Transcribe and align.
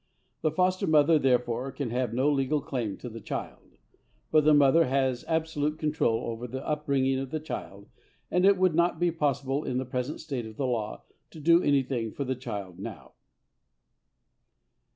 The 0.41 0.49
foster 0.49 0.87
mother, 0.87 1.19
therefore, 1.19 1.71
can 1.71 1.91
have 1.91 2.11
no 2.11 2.27
legal 2.31 2.59
claim 2.59 2.97
to 2.97 3.07
the 3.07 3.21
child. 3.21 3.77
But 4.31 4.45
the 4.45 4.53
mother 4.55 4.85
has 4.85 5.23
absolute 5.27 5.77
control 5.77 6.25
over 6.31 6.47
the 6.47 6.81
bringing 6.87 7.19
up 7.19 7.25
of 7.25 7.29
the 7.29 7.39
child, 7.39 7.87
and 8.31 8.43
it 8.43 8.57
would 8.57 8.73
not 8.73 8.97
be 8.99 9.11
possible 9.11 9.63
in 9.63 9.77
the 9.77 9.85
present 9.85 10.19
state 10.19 10.47
of 10.47 10.57
the 10.57 10.65
law 10.65 11.03
to 11.29 11.39
do 11.39 11.61
anything 11.61 12.13
for 12.13 12.23
the 12.23 12.33
child 12.35 12.79
now." 12.79 13.11